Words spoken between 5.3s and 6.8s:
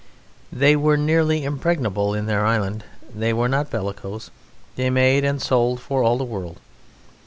sold for all the world.